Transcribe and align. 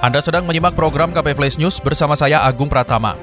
Anda 0.00 0.24
sedang 0.24 0.48
menyimak 0.48 0.72
program 0.72 1.12
KP 1.12 1.36
Flash 1.36 1.60
News 1.60 1.76
bersama 1.76 2.16
saya 2.16 2.40
Agung 2.48 2.72
Pratama. 2.72 3.20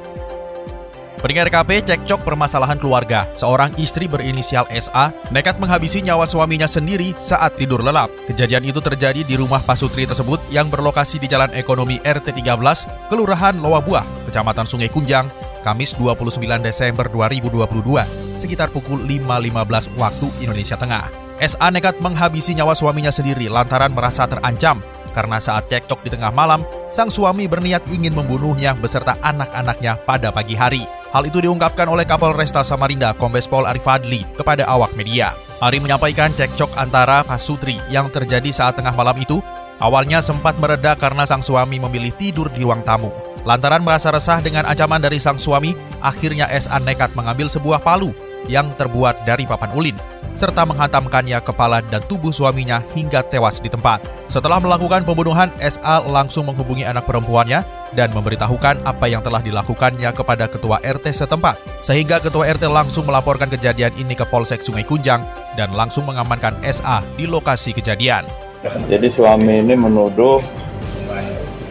Pendengar 1.18 1.50
KP 1.50 1.82
cekcok 1.82 2.22
permasalahan 2.22 2.78
keluarga. 2.78 3.26
Seorang 3.34 3.74
istri 3.82 4.06
berinisial 4.06 4.70
SA 4.70 5.10
nekat 5.34 5.58
menghabisi 5.58 6.06
nyawa 6.06 6.30
suaminya 6.30 6.70
sendiri 6.70 7.18
saat 7.18 7.58
tidur 7.58 7.82
lelap. 7.82 8.14
Kejadian 8.30 8.62
itu 8.62 8.78
terjadi 8.78 9.26
di 9.26 9.34
rumah 9.34 9.58
Pasutri 9.58 10.06
tersebut 10.06 10.38
yang 10.54 10.70
berlokasi 10.70 11.18
di 11.18 11.26
Jalan 11.26 11.50
Ekonomi 11.58 11.98
RT 12.06 12.30
13, 12.30 13.10
Kelurahan 13.10 13.58
Lowabuah, 13.58 14.30
Kecamatan 14.30 14.70
Sungai 14.70 14.94
Kunjang, 14.94 15.34
Kamis 15.66 15.98
29 15.98 16.38
Desember 16.62 17.10
2022, 17.10 18.38
sekitar 18.38 18.70
pukul 18.70 19.02
5.15 19.02 19.98
waktu 19.98 20.28
Indonesia 20.46 20.78
Tengah. 20.78 21.10
SA 21.42 21.74
nekat 21.74 21.98
menghabisi 22.06 22.54
nyawa 22.54 22.78
suaminya 22.78 23.10
sendiri 23.10 23.50
lantaran 23.50 23.94
merasa 23.98 24.30
terancam 24.30 24.78
karena 25.18 25.42
saat 25.42 25.66
cekcok 25.66 26.06
di 26.06 26.14
tengah 26.14 26.30
malam, 26.30 26.62
sang 26.94 27.10
suami 27.10 27.50
berniat 27.50 27.90
ingin 27.90 28.14
membunuhnya 28.14 28.78
beserta 28.78 29.18
anak-anaknya 29.26 29.98
pada 30.06 30.30
pagi 30.30 30.54
hari. 30.54 30.86
Hal 31.10 31.26
itu 31.26 31.42
diungkapkan 31.42 31.90
oleh 31.90 32.06
Kapolresta 32.06 32.62
Samarinda 32.62 33.18
Kombes 33.18 33.50
Pol 33.50 33.66
Arif 33.66 33.90
Adli 33.90 34.22
kepada 34.38 34.70
awak 34.70 34.94
media. 34.94 35.34
Ari 35.58 35.82
menyampaikan 35.82 36.30
cekcok 36.30 36.78
antara 36.78 37.26
Pasutri 37.26 37.82
yang 37.90 38.14
terjadi 38.14 38.54
saat 38.54 38.78
tengah 38.78 38.94
malam 38.94 39.18
itu 39.18 39.42
awalnya 39.82 40.22
sempat 40.22 40.54
mereda 40.62 40.94
karena 40.94 41.26
sang 41.26 41.42
suami 41.42 41.82
memilih 41.82 42.14
tidur 42.14 42.54
di 42.54 42.62
ruang 42.62 42.86
tamu. 42.86 43.10
Lantaran 43.42 43.82
merasa 43.82 44.14
resah 44.14 44.38
dengan 44.38 44.70
ancaman 44.70 45.02
dari 45.02 45.18
sang 45.18 45.42
suami, 45.42 45.74
akhirnya 46.06 46.46
SA 46.62 46.78
nekat 46.86 47.18
mengambil 47.18 47.50
sebuah 47.50 47.82
palu 47.82 48.14
yang 48.46 48.70
terbuat 48.78 49.26
dari 49.26 49.50
papan 49.50 49.74
ulin 49.74 49.98
serta 50.38 50.64
menghantamkannya 50.64 51.42
kepala 51.42 51.82
dan 51.82 52.00
tubuh 52.06 52.30
suaminya 52.30 52.86
hingga 52.94 53.26
tewas 53.26 53.58
di 53.58 53.68
tempat. 53.68 54.06
Setelah 54.30 54.62
melakukan 54.62 55.02
pembunuhan, 55.04 55.50
SA 55.58 56.06
langsung 56.06 56.46
menghubungi 56.48 56.86
anak 56.86 57.10
perempuannya 57.10 57.66
dan 57.98 58.14
memberitahukan 58.14 58.86
apa 58.86 59.06
yang 59.10 59.26
telah 59.26 59.42
dilakukannya 59.42 60.14
kepada 60.14 60.46
ketua 60.46 60.78
RT 60.86 61.26
setempat. 61.26 61.58
Sehingga 61.82 62.22
ketua 62.22 62.46
RT 62.54 62.70
langsung 62.70 63.10
melaporkan 63.10 63.50
kejadian 63.50 63.98
ini 63.98 64.14
ke 64.14 64.24
Polsek 64.30 64.62
Sungai 64.62 64.86
Kunjang 64.86 65.26
dan 65.58 65.74
langsung 65.74 66.06
mengamankan 66.06 66.56
SA 66.70 67.02
di 67.18 67.26
lokasi 67.26 67.74
kejadian. 67.74 68.24
Jadi 68.68 69.08
suami 69.10 69.66
ini 69.66 69.74
menuduh 69.74 70.44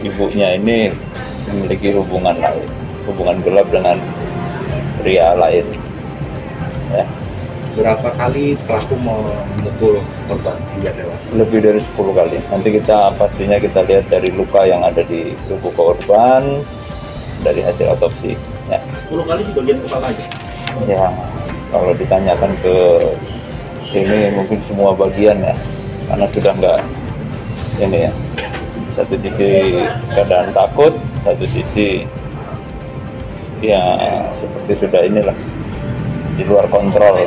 ibunya 0.03 0.57
ini 0.59 0.91
memiliki 1.47 1.95
hubungan 1.95 2.35
lain, 2.37 2.67
hubungan 3.07 3.37
gelap 3.45 3.67
dengan 3.71 3.97
pria 4.99 5.37
lain. 5.37 5.65
Ya, 6.87 7.03
berapa 7.77 8.09
kali 8.17 8.57
pelaku 8.65 8.97
memukul 8.97 10.01
korban 10.25 10.57
hingga 10.73 10.91
tewas? 10.97 11.19
lebih 11.37 11.59
dari 11.61 11.77
10 11.77 11.93
kali. 12.17 12.37
Nanti 12.49 12.69
kita 12.73 13.13
pastinya 13.13 13.57
kita 13.61 13.85
lihat 13.85 14.05
dari 14.09 14.33
luka 14.33 14.65
yang 14.65 14.81
ada 14.81 15.05
di 15.05 15.37
tubuh 15.45 15.69
korban 15.77 16.65
dari 17.45 17.61
hasil 17.61 17.93
otopsi. 17.93 18.33
Ya, 18.65 18.81
10 19.05 19.21
kali 19.29 19.41
di 19.45 19.53
bagian 19.53 19.77
kepala 19.85 20.09
aja. 20.09 20.25
ya 20.89 21.05
kalau 21.69 21.93
ditanyakan 21.93 22.51
ke 22.65 22.75
ini 23.93 24.33
mungkin 24.35 24.59
semua 24.65 24.91
bagian 24.97 25.37
ya, 25.39 25.55
karena 26.09 26.25
sudah 26.33 26.53
nggak 26.57 26.79
ini 27.77 28.09
ya. 28.09 28.11
Satu 28.97 29.13
sisi 29.21 29.77
keadaan 30.09 30.49
takut, 30.49 30.97
satu 31.21 31.45
sisi 31.45 32.09
ya 33.61 33.81
seperti 34.33 34.85
sudah 34.85 35.01
inilah 35.05 35.37
di 36.37 36.43
luar 36.45 36.65
kontrol 36.69 37.25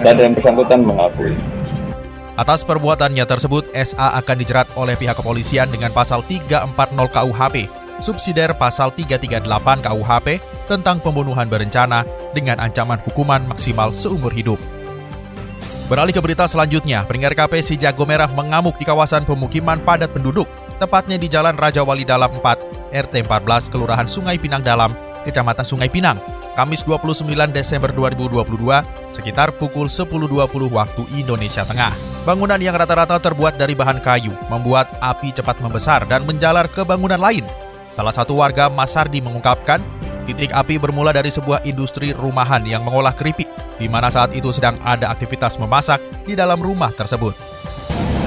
dan 0.00 0.14
yang 0.18 0.32
bersangkutan 0.36 0.84
mengakui. 0.84 1.34
Atas 2.36 2.68
perbuatannya 2.68 3.24
tersebut, 3.24 3.72
SA 3.72 4.20
akan 4.20 4.36
dijerat 4.36 4.68
oleh 4.76 4.92
pihak 4.92 5.16
kepolisian 5.16 5.72
dengan 5.72 5.88
pasal 5.88 6.20
340 6.20 6.68
KUHP, 7.08 7.56
subsidiar 8.04 8.52
pasal 8.60 8.92
338 8.92 9.48
KUHP 9.80 10.28
tentang 10.68 11.00
pembunuhan 11.00 11.48
berencana 11.48 12.04
dengan 12.36 12.60
ancaman 12.60 13.00
hukuman 13.08 13.40
maksimal 13.48 13.88
seumur 13.96 14.28
hidup. 14.36 14.60
Beralih 15.86 16.10
ke 16.10 16.20
berita 16.20 16.44
selanjutnya, 16.50 17.06
pendengar 17.06 17.32
KP 17.32 17.62
si 17.62 17.78
Jago 17.78 18.04
Merah 18.04 18.26
mengamuk 18.28 18.74
di 18.76 18.84
kawasan 18.84 19.22
pemukiman 19.22 19.78
padat 19.80 20.10
penduduk, 20.10 20.50
tepatnya 20.82 21.14
di 21.16 21.30
Jalan 21.30 21.54
Raja 21.54 21.86
Wali 21.86 22.02
Dalam 22.02 22.36
4, 22.42 22.92
RT 22.92 23.22
14, 23.22 23.70
Kelurahan 23.70 24.10
Sungai 24.10 24.34
Pinang 24.36 24.66
Dalam, 24.66 24.92
Kecamatan 25.22 25.62
Sungai 25.62 25.86
Pinang, 25.86 26.18
Kamis 26.56 26.88
29 26.88 27.28
Desember 27.52 27.92
2022 27.92 29.12
sekitar 29.12 29.52
pukul 29.60 29.92
10.20 29.92 30.72
waktu 30.72 31.02
Indonesia 31.12 31.68
Tengah. 31.68 31.92
Bangunan 32.24 32.56
yang 32.56 32.72
rata-rata 32.72 33.20
terbuat 33.20 33.60
dari 33.60 33.76
bahan 33.76 34.00
kayu 34.00 34.32
membuat 34.48 34.88
api 35.04 35.36
cepat 35.36 35.60
membesar 35.60 36.08
dan 36.08 36.24
menjalar 36.24 36.64
ke 36.72 36.80
bangunan 36.80 37.20
lain. 37.20 37.44
Salah 37.92 38.08
satu 38.08 38.40
warga 38.40 38.72
Masardi 38.72 39.20
mengungkapkan, 39.20 39.84
titik 40.24 40.48
api 40.48 40.80
bermula 40.80 41.12
dari 41.12 41.28
sebuah 41.28 41.60
industri 41.68 42.16
rumahan 42.16 42.64
yang 42.64 42.80
mengolah 42.80 43.12
keripik, 43.12 43.52
di 43.76 43.84
mana 43.92 44.08
saat 44.08 44.32
itu 44.32 44.48
sedang 44.48 44.80
ada 44.80 45.12
aktivitas 45.12 45.60
memasak 45.60 46.00
di 46.24 46.32
dalam 46.32 46.56
rumah 46.56 46.88
tersebut. 46.88 47.36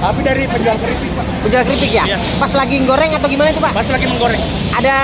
Api 0.00 0.20
dari 0.24 0.48
penjual 0.48 0.76
keripik, 0.80 1.10
Pak. 1.12 1.24
Penjual 1.44 1.62
keripik 1.68 1.90
ya? 1.92 2.04
Iya. 2.08 2.16
Pas 2.40 2.52
lagi 2.56 2.76
goreng 2.88 3.12
atau 3.12 3.28
gimana 3.28 3.52
itu, 3.52 3.60
Pak? 3.60 3.72
Pas 3.76 3.84
lagi 3.84 4.06
menggoreng. 4.08 4.40
Ada 4.72 4.94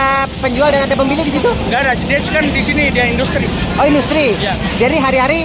penjual 0.41 0.69
dan 0.73 0.89
ada 0.89 0.95
pembeli 0.97 1.21
di 1.21 1.33
situ? 1.37 1.51
Enggak 1.69 1.81
ada, 1.85 1.93
dia 2.01 2.19
kan 2.25 2.45
di 2.49 2.63
sini 2.65 2.89
dia 2.89 3.05
industri. 3.05 3.45
Oh, 3.77 3.85
industri. 3.85 4.33
Iya. 4.41 4.57
Jadi 4.81 4.97
hari-hari 4.97 5.39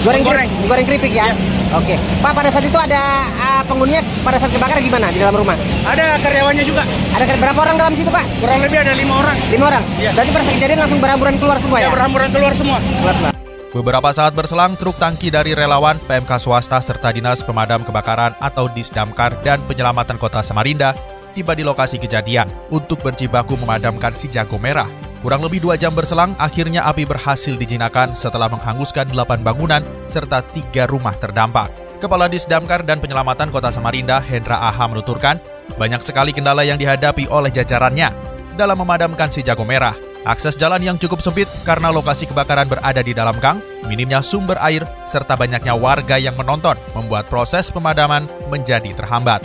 goreng 0.00 0.24
Menggoreng. 0.24 0.48
keripik, 0.48 0.68
goreng 0.72 0.86
keripik 0.88 1.12
ya? 1.12 1.28
Iya. 1.28 1.34
Oke. 1.76 1.94
Pak, 2.24 2.32
pada 2.32 2.48
saat 2.48 2.64
itu 2.64 2.78
ada 2.80 3.02
uh, 3.28 3.62
penghuninya 3.68 4.00
pada 4.24 4.40
saat 4.40 4.48
kebakar 4.56 4.80
gimana 4.80 5.12
di 5.12 5.20
dalam 5.20 5.36
rumah? 5.36 5.56
Ada 5.84 6.16
karyawannya 6.24 6.64
juga. 6.64 6.80
Ada 7.12 7.24
berapa 7.36 7.58
orang 7.60 7.76
dalam 7.76 7.92
situ, 7.92 8.08
Pak? 8.08 8.24
Kurang 8.40 8.64
lebih 8.64 8.78
ada 8.88 8.96
lima 8.96 9.20
orang. 9.20 9.36
Lima 9.52 9.64
orang. 9.68 9.84
Iya. 10.00 10.16
Berarti 10.16 10.30
pada 10.32 10.44
saat 10.48 10.54
kejadian 10.56 10.78
langsung 10.80 11.00
berhamburan 11.04 11.34
keluar 11.36 11.58
semua 11.60 11.76
Ya 11.76 11.86
ya? 11.86 11.90
berhamburan 11.92 12.28
keluar 12.32 12.52
semua. 12.56 12.78
Keluar 12.80 13.16
semua. 13.20 13.33
Beberapa 13.74 14.14
saat 14.14 14.38
berselang, 14.38 14.78
truk 14.78 14.94
tangki 15.02 15.34
dari 15.34 15.50
relawan, 15.50 15.98
PMK 16.06 16.38
swasta 16.38 16.78
serta 16.78 17.10
Dinas 17.10 17.42
Pemadam 17.42 17.82
Kebakaran 17.82 18.38
atau 18.38 18.70
Disdamkar 18.70 19.42
dan 19.42 19.58
Penyelamatan 19.66 20.14
Kota 20.14 20.46
Samarinda 20.46 20.94
tiba 21.34 21.58
di 21.58 21.66
lokasi 21.66 21.98
kejadian 21.98 22.46
untuk 22.70 23.02
berjibaku 23.02 23.58
memadamkan 23.58 24.14
si 24.14 24.30
jago 24.30 24.62
merah. 24.62 24.86
Kurang 25.26 25.42
lebih 25.42 25.58
dua 25.58 25.74
jam 25.74 25.90
berselang, 25.90 26.38
akhirnya 26.38 26.86
api 26.86 27.02
berhasil 27.02 27.58
dijinakan 27.58 28.14
setelah 28.14 28.46
menghanguskan 28.46 29.10
delapan 29.10 29.42
bangunan 29.42 29.82
serta 30.06 30.46
tiga 30.54 30.86
rumah 30.86 31.18
terdampak. 31.18 31.74
Kepala 31.98 32.30
Disdamkar 32.30 32.86
dan 32.86 33.02
Penyelamatan 33.02 33.50
Kota 33.50 33.74
Samarinda, 33.74 34.22
Hendra 34.22 34.70
Aha 34.70 34.86
menuturkan, 34.86 35.42
banyak 35.74 35.98
sekali 35.98 36.30
kendala 36.30 36.62
yang 36.62 36.78
dihadapi 36.78 37.26
oleh 37.26 37.50
jajarannya 37.50 38.14
dalam 38.54 38.78
memadamkan 38.78 39.34
si 39.34 39.42
jago 39.42 39.66
merah. 39.66 40.13
Akses 40.24 40.56
jalan 40.56 40.80
yang 40.80 40.96
cukup 40.96 41.20
sempit 41.20 41.44
karena 41.68 41.92
lokasi 41.92 42.24
kebakaran 42.24 42.64
berada 42.64 43.04
di 43.04 43.12
dalam 43.12 43.36
gang, 43.44 43.60
minimnya 43.84 44.24
sumber 44.24 44.56
air, 44.56 44.80
serta 45.04 45.36
banyaknya 45.36 45.76
warga 45.76 46.16
yang 46.16 46.32
menonton 46.32 46.80
membuat 46.96 47.28
proses 47.28 47.68
pemadaman 47.68 48.24
menjadi 48.48 48.88
terhambat. 48.96 49.44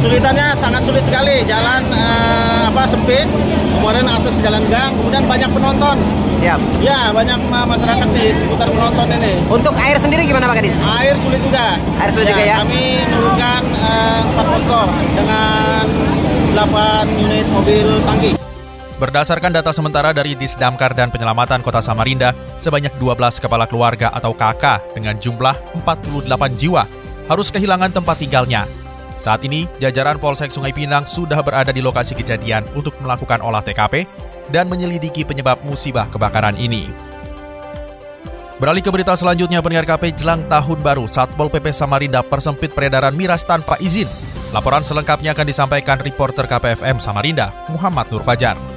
Sulitannya 0.00 0.56
sangat 0.56 0.82
sulit 0.88 1.04
sekali. 1.04 1.44
Jalan 1.44 1.84
eh, 1.92 2.72
apa 2.72 2.88
sempit, 2.88 3.28
kemudian 3.76 4.08
akses 4.08 4.32
jalan 4.40 4.64
gang, 4.72 4.96
kemudian 4.96 5.28
banyak 5.28 5.50
penonton. 5.52 5.96
Siap. 6.40 6.58
Ya, 6.80 7.12
banyak 7.12 7.38
ma- 7.52 7.68
masyarakat 7.68 8.08
di 8.16 8.32
seputar 8.32 8.72
penonton 8.72 9.06
ini. 9.12 9.44
Untuk 9.46 9.76
air 9.76 10.00
sendiri 10.00 10.24
gimana, 10.24 10.48
Pak 10.48 10.64
Kadis? 10.64 10.80
Air 10.80 11.20
sulit 11.20 11.38
juga. 11.44 11.76
Air 12.00 12.10
sulit 12.16 12.32
juga 12.32 12.42
ya? 12.42 12.64
Kami 12.64 12.84
menurunkan 13.12 13.62
eh, 13.76 14.20
empat 14.24 14.46
posko 14.56 14.82
dengan 15.20 15.84
8 16.56 17.22
unit 17.28 17.46
mobil 17.52 17.86
tangki. 18.08 18.30
Berdasarkan 19.02 19.50
data 19.50 19.74
sementara 19.74 20.14
dari 20.14 20.38
Disdamkar 20.38 20.94
dan 20.94 21.10
Penyelamatan 21.10 21.58
Kota 21.66 21.82
Samarinda, 21.82 22.30
sebanyak 22.54 22.94
12 23.02 23.42
kepala 23.42 23.66
keluarga 23.66 24.14
atau 24.14 24.30
KK 24.30 24.94
dengan 24.94 25.18
jumlah 25.18 25.58
48 25.82 26.30
jiwa 26.54 26.86
harus 27.26 27.50
kehilangan 27.50 27.90
tempat 27.90 28.22
tinggalnya. 28.22 28.62
Saat 29.18 29.42
ini, 29.42 29.66
jajaran 29.82 30.22
Polsek 30.22 30.54
Sungai 30.54 30.70
Pinang 30.70 31.10
sudah 31.10 31.42
berada 31.42 31.74
di 31.74 31.82
lokasi 31.82 32.14
kejadian 32.14 32.62
untuk 32.78 32.94
melakukan 33.02 33.42
olah 33.42 33.58
TKP 33.66 34.06
dan 34.54 34.70
menyelidiki 34.70 35.26
penyebab 35.26 35.58
musibah 35.66 36.06
kebakaran 36.06 36.54
ini. 36.54 36.86
Beralih 38.62 38.86
ke 38.86 38.90
berita 38.94 39.18
selanjutnya, 39.18 39.58
pendengar 39.66 39.98
KP 39.98 40.14
jelang 40.14 40.46
tahun 40.46 40.78
baru, 40.78 41.10
Satpol 41.10 41.50
PP 41.50 41.74
Samarinda 41.74 42.22
persempit 42.22 42.70
peredaran 42.70 43.18
miras 43.18 43.42
tanpa 43.42 43.74
izin. 43.82 44.06
Laporan 44.54 44.86
selengkapnya 44.86 45.34
akan 45.34 45.46
disampaikan 45.50 45.98
reporter 45.98 46.46
KPFM 46.46 47.02
Samarinda, 47.02 47.50
Muhammad 47.66 48.06
Nur 48.14 48.22
Fajar. 48.22 48.71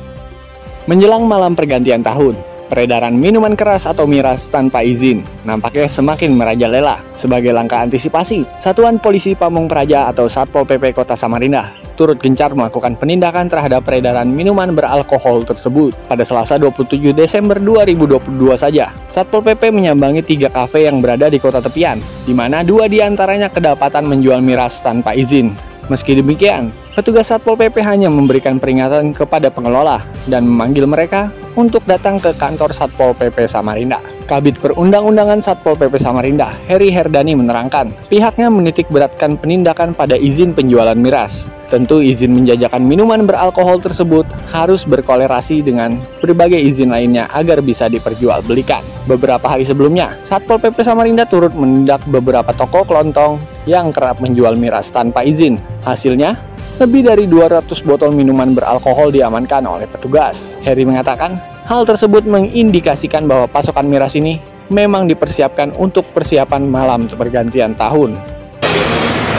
Menjelang 0.85 1.25
malam 1.25 1.57
pergantian 1.57 2.05
tahun, 2.05 2.37
peredaran 2.69 3.17
minuman 3.17 3.57
keras 3.57 3.89
atau 3.89 4.05
miras 4.05 4.45
tanpa 4.53 4.85
izin 4.85 5.25
nampaknya 5.41 5.89
semakin 5.89 6.37
merajalela. 6.37 7.01
Sebagai 7.17 7.49
langkah 7.57 7.81
antisipasi, 7.81 8.45
Satuan 8.61 9.01
Polisi 9.01 9.33
Pamung 9.33 9.65
Praja 9.65 10.13
atau 10.13 10.29
Satpol 10.29 10.61
PP 10.61 10.93
Kota 10.93 11.17
Samarinda 11.17 11.73
turut 11.97 12.21
gencar 12.21 12.53
melakukan 12.53 12.93
penindakan 12.99 13.49
terhadap 13.49 13.81
peredaran 13.81 14.29
minuman 14.29 14.77
beralkohol 14.77 15.41
tersebut. 15.41 15.95
Pada 16.05 16.21
Selasa 16.21 16.61
27 16.61 17.15
Desember 17.17 17.57
2022 17.57 18.53
saja, 18.53 18.93
Satpol 19.09 19.41
PP 19.41 19.73
menyambangi 19.73 20.21
tiga 20.21 20.53
kafe 20.53 20.85
yang 20.85 21.01
berada 21.01 21.33
di 21.33 21.41
kota 21.41 21.65
tepian, 21.65 21.97
di 22.29 22.35
mana 22.37 22.61
dua 22.61 22.85
di 22.85 23.01
antaranya 23.01 23.49
kedapatan 23.49 24.05
menjual 24.05 24.43
miras 24.43 24.85
tanpa 24.85 25.17
izin. 25.17 25.74
Meski 25.85 26.17
demikian, 26.17 26.73
petugas 26.97 27.29
Satpol 27.29 27.53
PP 27.61 27.77
hanya 27.85 28.09
memberikan 28.09 28.57
peringatan 28.57 29.13
kepada 29.13 29.53
pengelola 29.53 30.01
dan 30.25 30.49
memanggil 30.49 30.89
mereka 30.89 31.29
untuk 31.53 31.85
datang 31.85 32.17
ke 32.17 32.33
kantor 32.33 32.73
Satpol 32.73 33.13
PP 33.13 33.45
Samarinda. 33.45 34.01
Kabit 34.25 34.57
Perundang-undangan 34.57 35.45
Satpol 35.45 35.77
PP 35.77 36.01
Samarinda, 36.01 36.57
Heri 36.65 36.89
Herdani 36.89 37.37
menerangkan, 37.37 37.93
pihaknya 38.09 38.49
menitik 38.49 38.89
beratkan 38.89 39.37
penindakan 39.37 39.93
pada 39.93 40.17
izin 40.17 40.57
penjualan 40.57 40.97
miras. 40.97 41.45
Tentu 41.69 42.01
izin 42.01 42.33
menjajakan 42.33 42.81
minuman 42.81 43.29
beralkohol 43.29 43.77
tersebut 43.77 44.25
harus 44.49 44.89
berkolerasi 44.89 45.61
dengan 45.61 46.01
berbagai 46.17 46.57
izin 46.57 46.89
lainnya 46.89 47.29
agar 47.29 47.61
bisa 47.61 47.85
diperjualbelikan. 47.85 48.81
Beberapa 49.05 49.45
hari 49.45 49.69
sebelumnya, 49.69 50.17
Satpol 50.25 50.57
PP 50.57 50.81
Samarinda 50.81 51.29
turut 51.29 51.53
menindak 51.53 52.01
beberapa 52.09 52.49
toko 52.57 52.81
kelontong 52.81 53.37
yang 53.69 53.93
kerap 53.93 54.21
menjual 54.21 54.57
miras 54.57 54.89
tanpa 54.93 55.21
izin. 55.25 55.57
Hasilnya, 55.85 56.37
lebih 56.81 57.05
dari 57.05 57.25
200 57.29 57.69
botol 57.85 58.13
minuman 58.13 58.53
beralkohol 58.53 59.13
diamankan 59.13 59.65
oleh 59.65 59.85
petugas. 59.85 60.57
Heri 60.65 60.87
mengatakan, 60.87 61.55
Hal 61.65 61.81
tersebut 61.81 62.29
mengindikasikan 62.29 63.25
bahwa 63.25 63.49
pasokan 63.49 63.89
miras 63.89 64.13
ini 64.13 64.37
memang 64.69 65.09
dipersiapkan 65.09 65.73
untuk 65.81 66.05
persiapan 66.13 66.61
malam 66.61 67.09
pergantian 67.09 67.73
tahun. 67.73 68.13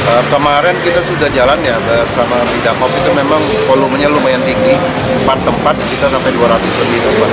Uh, 0.06 0.22
kemarin 0.30 0.74
kita 0.86 1.02
sudah 1.06 1.26
jalan 1.34 1.58
ya 1.62 1.78
bersama 1.86 2.38
Bidakop 2.50 2.90
itu 2.90 3.10
memang 3.14 3.42
volumenya 3.70 4.10
lumayan 4.10 4.42
tinggi, 4.42 4.74
empat 5.22 5.38
tempat 5.42 5.74
kita 5.86 6.06
sampai 6.10 6.30
200 6.34 6.62
lebih 6.62 6.98
tempat. 7.02 7.30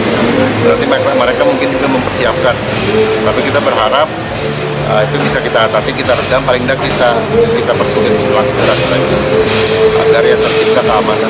Berarti 0.61 0.85
mereka, 0.85 1.09
mereka 1.17 1.41
mungkin 1.41 1.67
juga 1.73 1.87
mempersiapkan. 1.89 2.55
Tapi 3.29 3.39
kita 3.45 3.59
berharap 3.65 4.09
uh, 4.89 5.01
itu 5.03 5.15
bisa 5.23 5.39
kita 5.39 5.59
atasi, 5.69 5.91
kita 5.95 6.11
redam, 6.15 6.41
paling 6.43 6.63
tidak 6.65 6.79
kita 6.83 7.09
kita 7.55 7.71
persulit 7.71 8.13
pelaku 8.15 8.53
lagi 8.63 9.15
agar 10.09 10.23
ya 10.23 10.35
tercipta 10.39 10.81
keamanan. 10.83 11.29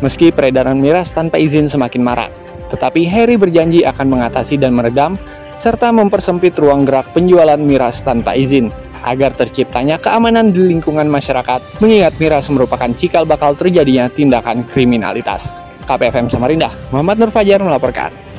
Meski 0.00 0.26
peredaran 0.32 0.78
miras 0.80 1.12
tanpa 1.12 1.36
izin 1.36 1.68
semakin 1.68 2.00
marak, 2.00 2.32
tetapi 2.72 3.04
Harry 3.12 3.36
berjanji 3.36 3.84
akan 3.84 4.06
mengatasi 4.16 4.56
dan 4.56 4.72
meredam 4.72 5.20
serta 5.60 5.92
mempersempit 5.92 6.56
ruang 6.56 6.88
gerak 6.88 7.12
penjualan 7.12 7.60
miras 7.60 8.00
tanpa 8.00 8.32
izin 8.32 8.72
agar 9.04 9.32
terciptanya 9.36 10.00
keamanan 10.00 10.52
di 10.52 10.72
lingkungan 10.72 11.08
masyarakat 11.08 11.80
mengingat 11.84 12.16
miras 12.16 12.48
merupakan 12.48 12.88
cikal 12.96 13.28
bakal 13.28 13.52
terjadinya 13.52 14.08
tindakan 14.08 14.64
kriminalitas. 14.64 15.64
KPFM 15.84 16.30
Samarinda, 16.30 16.70
Muhammad 16.94 17.18
Nur 17.18 17.32
Fajar 17.34 17.60
melaporkan. 17.60 18.29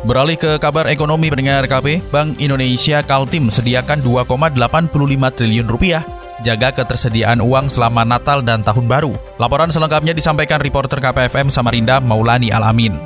Beralih 0.00 0.40
ke 0.40 0.56
kabar 0.56 0.88
ekonomi 0.88 1.28
pendengar 1.28 1.68
KP, 1.68 2.00
Bank 2.08 2.40
Indonesia 2.40 3.04
Kaltim 3.04 3.52
sediakan 3.52 4.00
2,85 4.00 4.96
triliun 5.36 5.68
rupiah 5.68 6.00
jaga 6.40 6.72
ketersediaan 6.72 7.44
uang 7.44 7.68
selama 7.68 8.00
Natal 8.08 8.40
dan 8.40 8.64
Tahun 8.64 8.88
Baru. 8.88 9.12
Laporan 9.36 9.68
selengkapnya 9.68 10.16
disampaikan 10.16 10.56
reporter 10.56 10.96
KPFM 11.04 11.52
Samarinda 11.52 12.00
Maulani 12.00 12.48
Alamin. 12.48 12.96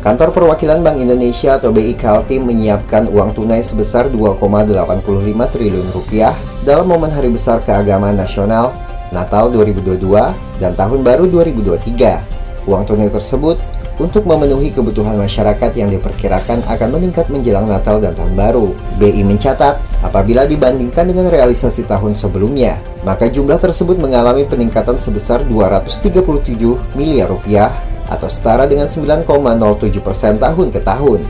Kantor 0.00 0.32
Perwakilan 0.32 0.80
Bank 0.80 0.96
Indonesia 0.96 1.60
atau 1.60 1.76
BI 1.76 1.92
Kaltim 1.92 2.48
menyiapkan 2.48 3.04
uang 3.12 3.36
tunai 3.36 3.60
sebesar 3.60 4.08
2,85 4.08 5.04
triliun 5.52 5.92
rupiah 5.92 6.32
dalam 6.64 6.88
momen 6.88 7.12
Hari 7.12 7.28
Besar 7.28 7.60
Keagamaan 7.60 8.16
Nasional 8.16 8.72
Natal 9.12 9.52
2022 9.52 10.00
dan 10.56 10.72
Tahun 10.72 11.04
Baru 11.04 11.28
2023. 11.28 12.64
Uang 12.64 12.88
tunai 12.88 13.12
tersebut 13.12 13.60
untuk 14.00 14.24
memenuhi 14.24 14.72
kebutuhan 14.72 15.20
masyarakat 15.20 15.76
yang 15.76 15.92
diperkirakan 15.92 16.64
akan 16.64 16.88
meningkat 16.96 17.28
menjelang 17.28 17.68
Natal 17.68 18.00
dan 18.00 18.16
Tahun 18.16 18.32
Baru. 18.32 18.72
BI 18.96 19.20
mencatat, 19.20 19.76
apabila 20.00 20.48
dibandingkan 20.48 21.04
dengan 21.04 21.28
realisasi 21.28 21.84
tahun 21.84 22.16
sebelumnya, 22.16 22.80
maka 23.04 23.28
jumlah 23.28 23.60
tersebut 23.60 24.00
mengalami 24.00 24.48
peningkatan 24.48 24.96
sebesar 24.96 25.44
237 25.44 26.96
miliar 26.96 27.28
rupiah 27.28 27.68
atau 28.08 28.26
setara 28.26 28.64
dengan 28.64 28.88
9,07 28.88 29.28
persen 30.00 30.40
tahun 30.40 30.72
ke 30.72 30.80
tahun. 30.80 31.20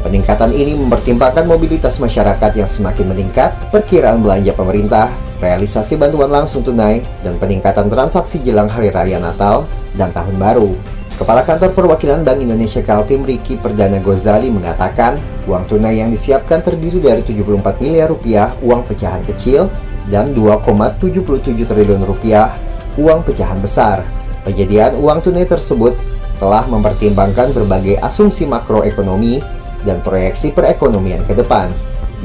Peningkatan 0.00 0.56
ini 0.56 0.72
mempertimbangkan 0.80 1.44
mobilitas 1.44 2.00
masyarakat 2.00 2.56
yang 2.56 2.64
semakin 2.64 3.12
meningkat, 3.12 3.52
perkiraan 3.68 4.24
belanja 4.24 4.56
pemerintah, 4.56 5.12
realisasi 5.44 6.00
bantuan 6.00 6.32
langsung 6.32 6.64
tunai, 6.64 7.04
dan 7.20 7.36
peningkatan 7.36 7.92
transaksi 7.92 8.40
jelang 8.40 8.72
Hari 8.72 8.88
Raya 8.88 9.20
Natal 9.20 9.68
dan 9.92 10.08
Tahun 10.16 10.40
Baru. 10.40 10.72
Kepala 11.20 11.44
Kantor 11.44 11.76
Perwakilan 11.76 12.24
Bank 12.24 12.40
Indonesia 12.40 12.80
Kaltim 12.80 13.28
Riki 13.28 13.60
Perdana 13.60 14.00
Gozali 14.00 14.48
mengatakan, 14.48 15.20
uang 15.44 15.68
tunai 15.68 16.00
yang 16.00 16.08
disiapkan 16.08 16.64
terdiri 16.64 16.96
dari 16.96 17.20
74 17.20 17.76
miliar 17.76 18.08
rupiah 18.08 18.56
uang 18.64 18.88
pecahan 18.88 19.20
kecil 19.28 19.68
dan 20.08 20.32
2,77 20.32 21.68
triliun 21.68 22.08
rupiah 22.08 22.56
uang 22.96 23.20
pecahan 23.20 23.60
besar. 23.60 24.00
Penyediaan 24.48 24.96
uang 24.96 25.20
tunai 25.20 25.44
tersebut 25.44 25.92
telah 26.40 26.64
mempertimbangkan 26.64 27.52
berbagai 27.52 28.00
asumsi 28.00 28.48
makroekonomi 28.48 29.44
dan 29.84 30.00
proyeksi 30.00 30.56
perekonomian 30.56 31.20
ke 31.28 31.36
depan. 31.36 31.68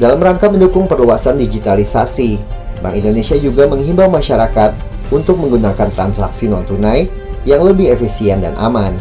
Dalam 0.00 0.24
rangka 0.24 0.48
mendukung 0.48 0.88
perluasan 0.88 1.36
digitalisasi, 1.36 2.40
Bank 2.80 2.96
Indonesia 2.96 3.36
juga 3.36 3.68
menghimbau 3.68 4.08
masyarakat 4.08 4.72
untuk 5.12 5.36
menggunakan 5.36 5.92
transaksi 5.92 6.48
non-tunai 6.48 7.25
yang 7.46 7.62
lebih 7.62 7.94
efisien 7.94 8.42
dan 8.42 8.52
aman. 8.58 8.92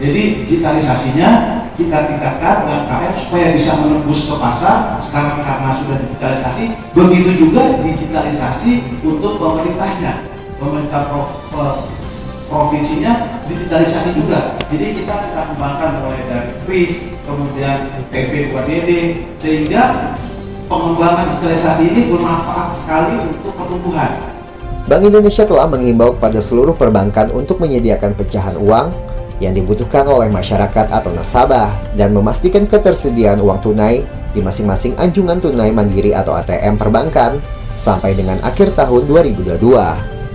Jadi 0.00 0.48
digitalisasinya 0.48 1.62
kita 1.78 1.98
tingkatkan 2.10 2.66
UMKM 2.66 3.14
supaya 3.14 3.46
bisa 3.54 3.78
menembus 3.78 4.26
ke 4.26 4.34
pasar 4.34 4.98
sekarang 4.98 5.44
karena 5.46 5.70
sudah 5.78 5.96
digitalisasi 6.02 6.64
begitu 6.90 7.30
juga 7.46 7.78
digitalisasi 7.80 8.72
untuk 9.06 9.38
pemerintahnya 9.38 10.26
pemerintah 10.58 11.06
provinsinya 12.52 13.42
digitalisasi 13.48 14.10
juga. 14.20 14.60
Jadi 14.68 15.00
kita 15.00 15.14
kita 15.32 15.40
kembangkan 15.52 16.04
mulai 16.04 16.22
dari 16.28 16.50
PIS, 16.68 16.92
kemudian 17.24 17.88
PP 18.12 18.52
2DD, 18.52 18.90
sehingga 19.40 20.14
pengembangan 20.68 21.32
digitalisasi 21.32 21.82
ini 21.96 22.00
bermanfaat 22.12 22.76
sekali 22.76 23.14
untuk 23.32 23.56
pertumbuhan. 23.56 24.41
Bank 24.82 25.06
Indonesia 25.06 25.46
telah 25.46 25.70
mengimbau 25.70 26.18
kepada 26.18 26.42
seluruh 26.42 26.74
perbankan 26.74 27.30
untuk 27.30 27.62
menyediakan 27.62 28.18
pecahan 28.18 28.58
uang 28.58 28.90
yang 29.38 29.54
dibutuhkan 29.54 30.02
oleh 30.10 30.26
masyarakat 30.26 30.90
atau 30.90 31.14
nasabah 31.14 31.70
dan 31.94 32.10
memastikan 32.10 32.66
ketersediaan 32.66 33.38
uang 33.38 33.62
tunai 33.62 34.02
di 34.34 34.42
masing-masing 34.42 34.98
anjungan 34.98 35.38
tunai 35.38 35.70
mandiri 35.70 36.10
atau 36.10 36.34
ATM 36.34 36.78
perbankan 36.78 37.38
sampai 37.78 38.18
dengan 38.18 38.42
akhir 38.42 38.74
tahun 38.74 39.06
2022. 39.06 39.62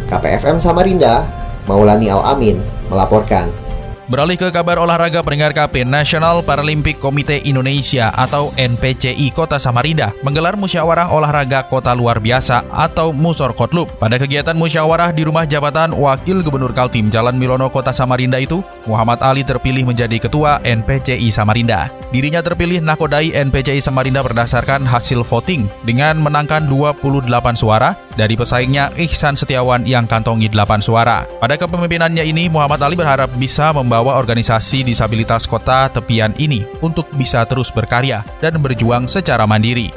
KPFM 0.07 0.63
Samarinda, 0.63 1.27
Maulani 1.67 2.07
Al-Amin 2.07 2.63
melaporkan. 2.87 3.66
Beralih 4.07 4.39
ke 4.39 4.47
kabar 4.55 4.79
olahraga 4.79 5.19
pendengar 5.19 5.51
KP, 5.51 5.83
National 5.83 6.39
Paralympic 6.39 6.95
Komite 6.95 7.43
Indonesia 7.43 8.07
atau 8.15 8.55
NPCI 8.55 9.35
Kota 9.35 9.59
Samarinda 9.59 10.15
menggelar 10.23 10.55
musyawarah 10.55 11.11
olahraga 11.11 11.67
kota 11.67 11.91
luar 11.91 12.23
biasa 12.23 12.63
atau 12.71 13.11
Musor 13.11 13.51
Kotlub. 13.51 13.91
Pada 13.99 14.15
kegiatan 14.15 14.55
musyawarah 14.55 15.11
di 15.11 15.27
rumah 15.27 15.43
jabatan 15.43 15.91
Wakil 15.91 16.39
Gubernur 16.39 16.71
Kaltim 16.71 17.11
Jalan 17.11 17.35
Milono 17.35 17.67
Kota 17.67 17.91
Samarinda 17.91 18.39
itu, 18.39 18.63
Muhammad 18.87 19.19
Ali 19.19 19.43
terpilih 19.43 19.83
menjadi 19.83 20.23
ketua 20.23 20.63
NPCI 20.63 21.27
Samarinda. 21.27 21.91
Dirinya 22.07 22.39
terpilih 22.39 22.79
nakodai 22.79 23.35
NPCI 23.35 23.83
Samarinda 23.83 24.23
berdasarkan 24.23 24.87
hasil 24.87 25.27
voting 25.27 25.67
dengan 25.83 26.15
menangkan 26.23 26.63
28 26.63 27.27
suara 27.59 28.06
dari 28.17 28.33
pesaingnya 28.33 28.89
Ihsan 28.97 29.37
Setiawan 29.37 29.85
yang 29.85 30.09
kantongi 30.09 30.49
8 30.49 30.81
suara. 30.81 31.29
Pada 31.37 31.53
kepemimpinannya 31.53 32.25
ini, 32.25 32.49
Muhammad 32.49 32.81
Ali 32.81 32.97
berharap 32.97 33.29
bisa 33.37 33.69
membawa 33.69 34.17
organisasi 34.17 34.81
disabilitas 34.81 35.45
kota 35.45 35.93
tepian 35.93 36.33
ini 36.41 36.65
untuk 36.81 37.05
bisa 37.13 37.45
terus 37.45 37.69
berkarya 37.69 38.25
dan 38.41 38.57
berjuang 38.57 39.05
secara 39.05 39.45
mandiri. 39.45 39.93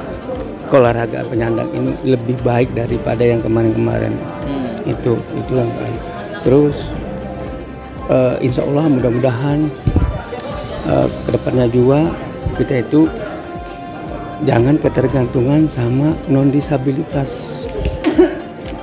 Olahraga 0.71 1.27
penyandang 1.27 1.67
ini 1.75 2.15
lebih 2.15 2.39
baik 2.47 2.71
daripada 2.71 3.25
yang 3.25 3.43
kemarin-kemarin. 3.43 4.15
Hmm. 4.15 4.71
Itu 4.87 5.19
itu 5.35 5.51
yang 5.57 5.67
baik. 5.75 5.99
Terus 6.47 6.95
uh, 8.07 8.39
insya 8.39 8.63
Allah 8.63 8.87
mudah-mudahan 8.87 9.67
uh, 10.87 11.07
ke 11.27 11.29
depannya 11.35 11.67
juga 11.67 12.07
kita 12.55 12.87
itu 12.87 13.11
jangan 14.47 14.79
ketergantungan 14.79 15.67
sama 15.69 16.15
non 16.31 16.49
disabilitas 16.49 17.60